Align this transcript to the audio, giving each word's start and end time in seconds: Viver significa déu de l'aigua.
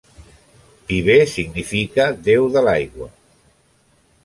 Viver 0.91 1.17
significa 1.33 2.09
déu 2.29 2.51
de 2.57 2.65
l'aigua. 2.69 3.13